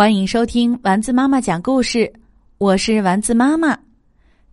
[0.00, 2.10] 欢迎收听丸子妈妈讲故事，
[2.56, 3.78] 我是丸子妈妈。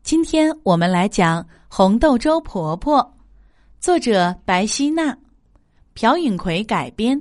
[0.04, 3.00] 今天我们来讲《红豆粥婆婆》，
[3.80, 5.18] 作者白希娜，
[5.94, 7.18] 朴允奎改编，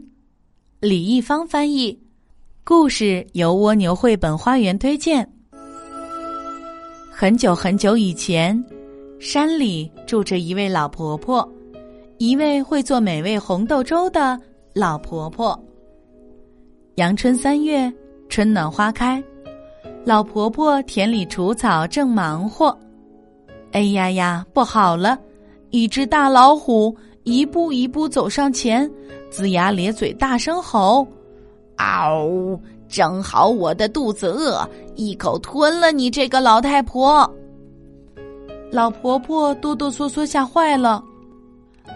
[0.81, 1.97] 李易芳翻译。
[2.65, 5.25] 故事由蜗牛绘本花园推荐。
[7.13, 8.61] 很久很久以前，
[9.21, 11.49] 山里住着一位老婆婆，
[12.19, 14.37] 一位会做美味红豆粥的
[14.75, 15.57] 老婆婆。
[16.97, 17.89] 阳春三月。
[18.29, 19.23] 春暖花开，
[20.05, 22.77] 老婆婆田里除草正忙活。
[23.73, 25.19] 哎呀呀，不好了！
[25.71, 26.95] 一只大老虎
[27.25, 28.91] 一步一步走上前，
[29.31, 31.07] 龇牙咧嘴，大声吼
[31.77, 32.59] ：“嗷！
[32.89, 37.29] 正好我的肚子饿，一口吞了你这个老太婆！”
[38.71, 41.03] 老婆婆哆哆嗦嗦，吓坏了。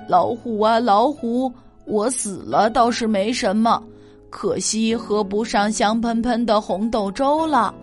[0.08, 1.52] 老虎啊，老虎，
[1.84, 3.82] 我死了倒是没什么。
[4.30, 7.74] 可惜喝不上香喷喷的红豆粥了，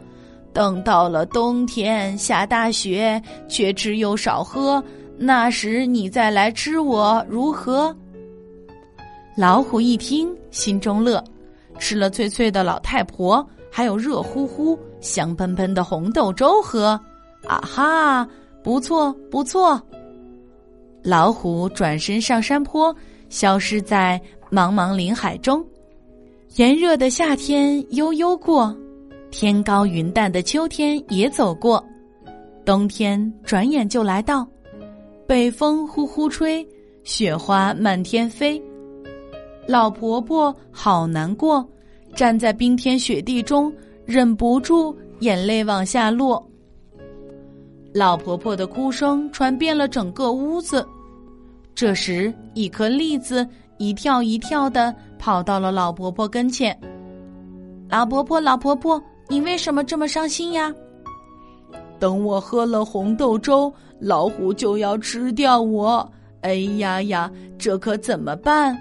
[0.54, 4.82] 等到了冬天下大雪，却吃又少喝，
[5.18, 7.96] 那时你再来吃我如何？
[9.36, 11.24] 老虎一听，心中乐，
[11.78, 17.00] 吃了脆脆的老太婆，还有热乎乎、香喷喷的红豆粥喝，
[17.46, 18.28] 啊哈，
[18.64, 19.80] 不错不错。
[21.04, 22.96] 老虎转身上山坡，
[23.30, 25.64] 消失在茫茫林海中。
[26.56, 28.76] 炎热的夏天悠悠过，
[29.30, 31.84] 天高云淡的秋天也走过，
[32.66, 34.48] 冬天转眼就来到。
[35.28, 36.68] 北风呼呼吹，
[37.04, 38.60] 雪花满天飞。
[39.68, 41.68] 老婆婆好难过，
[42.16, 43.72] 站在冰天雪地中，
[44.06, 46.44] 忍不住眼泪往下落。
[47.94, 50.88] 老婆婆的哭声传遍了整个屋子。
[51.76, 54.94] 这时，一颗栗子一跳一跳的。
[55.20, 56.80] 跑到了老婆婆跟前。
[57.90, 60.72] 老婆婆，老婆婆，你为什么这么伤心呀？
[62.00, 66.08] 等我喝了红豆粥，老虎就要吃掉我。
[66.42, 68.78] 哎呀呀，这可怎么办？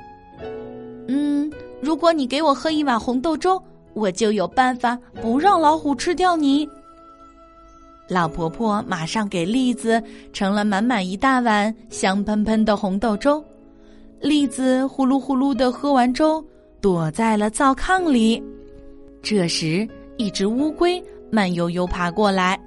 [1.09, 1.50] 嗯，
[1.81, 3.60] 如果你给我喝一碗红豆粥，
[3.94, 6.69] 我就有办法不让老虎吃掉你。
[8.09, 10.00] 老婆婆马上给栗子
[10.34, 13.42] 盛了满满一大碗香喷喷的红豆粥。
[14.21, 16.43] 栗子呼噜呼噜的喝完粥，
[16.81, 18.43] 躲在了灶炕里。
[19.22, 22.59] 这时，一只乌龟慢悠悠爬过来。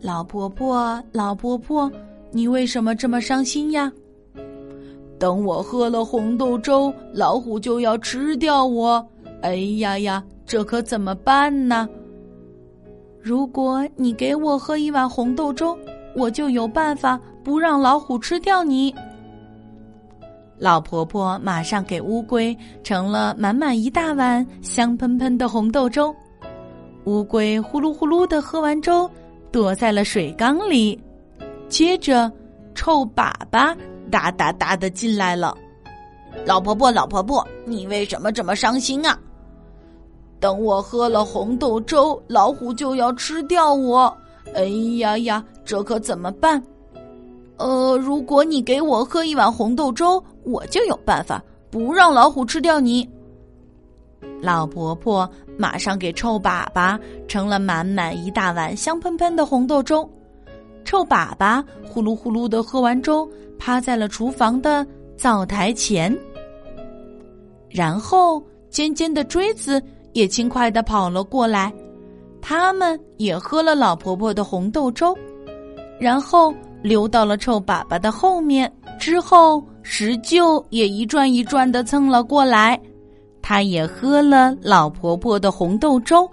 [0.00, 1.90] 老婆婆，老婆婆，
[2.32, 3.92] 你为什么这么伤心呀？
[5.18, 9.06] 等我喝了红豆粥，老虎就要吃掉我。
[9.42, 11.88] 哎呀呀，这可怎么办呢？
[13.20, 15.76] 如果你给我喝一碗红豆粥，
[16.16, 18.94] 我就有办法不让老虎吃掉你。
[20.60, 22.54] 老婆婆马上给乌龟
[22.84, 26.14] 盛了满满一大碗香喷喷的红豆粥，
[27.04, 29.10] 乌龟呼噜呼噜的喝完粥，
[29.50, 31.02] 躲在了水缸里。
[31.70, 32.30] 接着，
[32.74, 33.74] 臭粑粑
[34.10, 35.56] 哒哒哒的进来了。
[36.44, 39.18] 老婆婆，老婆婆，你为什么这么伤心啊？
[40.38, 44.14] 等我喝了红豆粥，老虎就要吃掉我。
[44.54, 44.64] 哎
[44.98, 46.62] 呀呀，这可怎么办？
[47.60, 53.06] 呃，如果你给我喝一碗红豆粥，我就有办法不让老虎吃掉你。
[54.40, 60.08] 老婆婆马上给臭粑粑盛了满满一大碗香喷喷的红豆粥。
[60.86, 63.28] 臭粑粑呼噜呼噜的喝完粥，
[63.58, 66.16] 趴在了厨房的灶台前。
[67.68, 69.82] 然后尖尖的锥子
[70.14, 71.70] 也轻快的跑了过来，
[72.40, 75.14] 他们也喝了老婆婆的红豆粥，
[75.98, 76.54] 然后。
[76.82, 82.80] 溜到了臭粑粑的后面之后，石臼也一转一转的蹭了过来，
[83.42, 86.28] 他也喝了老婆婆的红豆粥，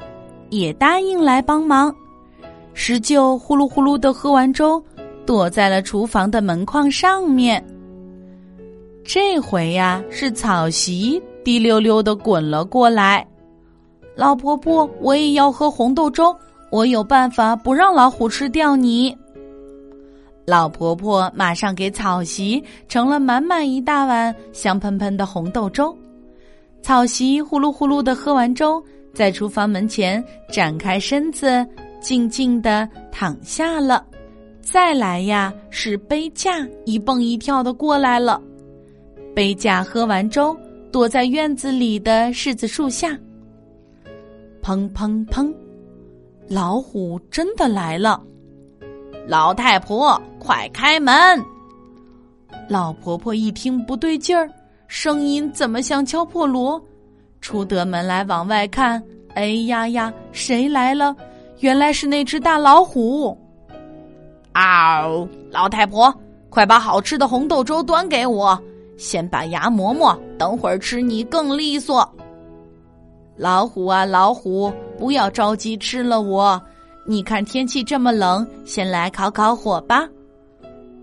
[0.49, 1.93] 也答应来帮忙。
[2.73, 4.81] 石臼呼噜呼噜的喝完粥，
[5.25, 7.63] 躲在了厨房的门框上面。
[9.03, 13.25] 这回呀，是草席滴溜溜的滚了过来。
[14.15, 16.35] 老婆婆，我也要喝红豆粥，
[16.71, 19.15] 我有办法不让老虎吃掉你。
[20.49, 25.93] 老婆婆马上给草席盛了满满一大碗香喷喷的红豆粥，
[26.81, 28.81] 草席呼噜呼噜的喝完粥，
[29.13, 31.67] 在厨房门前展开身子，
[31.99, 34.05] 静静的躺下了。
[34.61, 38.41] 再来呀，是杯架一蹦一跳的过来了。
[39.35, 40.57] 杯架喝完粥，
[40.93, 43.19] 躲在院子里的柿子树下。
[44.63, 45.53] 砰砰砰，
[46.47, 48.23] 老虎真的来了。
[49.29, 51.13] 老太婆，快开门！
[52.69, 54.49] 老婆婆一听不对劲儿，
[54.87, 56.81] 声音怎么像敲破锣？
[57.41, 59.03] 出得门来往外看，
[59.35, 61.13] 哎呀呀，谁来了？
[61.59, 63.37] 原来是那只大老虎！
[64.53, 65.27] 嗷！
[65.51, 66.15] 老太婆，
[66.49, 68.57] 快把好吃的红豆粥端给我，
[68.97, 72.09] 先把牙磨磨，等会儿吃你更利索。
[73.35, 76.61] 老虎啊，老虎，不要着急吃了我。
[77.05, 80.07] 你看天气这么冷，先来烤烤火吧。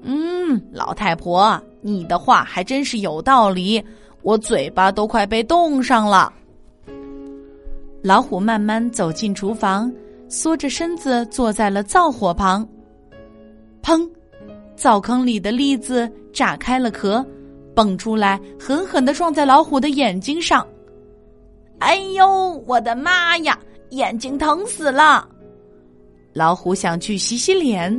[0.04, 3.82] 嗯，老太婆，你的话还真是有道理，
[4.22, 6.32] 我嘴巴都快被冻上了。
[8.02, 9.90] 老虎慢慢走进厨房，
[10.28, 12.68] 缩着身子坐在了灶火旁。
[13.82, 14.06] 砰！
[14.76, 17.24] 灶坑里的栗子炸开了壳，
[17.74, 20.66] 蹦出来，狠狠的撞在老虎的眼睛上。
[21.78, 23.58] 哎呦，我的妈呀！
[23.90, 25.28] 眼睛疼死了。
[26.32, 27.96] 老虎想去洗洗脸，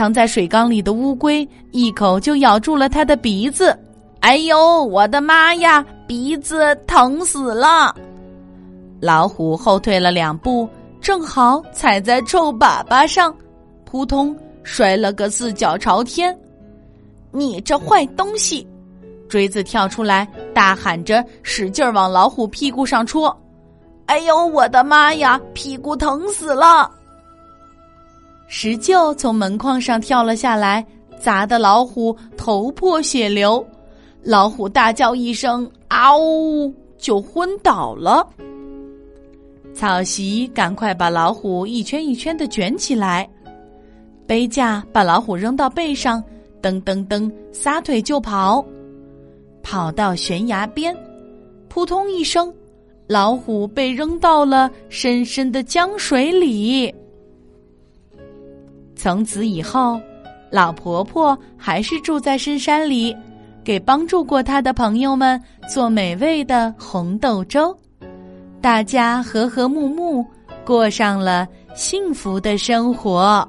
[0.00, 3.78] 藏在水缸里的乌龟一口就咬住了他的鼻子。
[4.20, 5.84] 哎呦，我的妈呀！
[6.06, 7.94] 鼻子疼死了。
[8.98, 10.66] 老虎后退了两步，
[11.02, 13.36] 正好踩在臭粑粑上，
[13.84, 16.34] 扑通摔了个四脚朝天。
[17.30, 18.66] 你这坏东西！
[19.28, 23.38] 锥子跳出来，大喊着，使劲往老虎屁股上戳。
[24.06, 26.90] 哎呦，我的妈呀，屁股疼死了！
[28.52, 30.84] 石臼从门框上跳了下来，
[31.20, 33.64] 砸得老虎头破血流。
[34.24, 36.18] 老虎大叫一声“嗷”，
[36.98, 38.28] 就昏倒了。
[39.72, 43.26] 草席赶快把老虎一圈一圈的卷起来，
[44.26, 46.20] 背架把老虎扔到背上，
[46.60, 48.64] 噔噔噔，撒腿就跑，
[49.62, 50.94] 跑到悬崖边，
[51.68, 52.52] 扑通一声，
[53.06, 56.92] 老虎被扔到了深深的江水里。
[59.02, 59.98] 从此以后，
[60.50, 63.16] 老婆婆还是住在深山里，
[63.64, 67.74] 给帮助过她的朋友们做美味的红豆粥。
[68.60, 70.22] 大家和和睦睦，
[70.66, 73.48] 过上了幸福的生活。